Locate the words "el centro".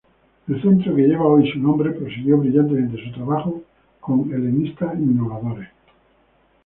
0.47-0.95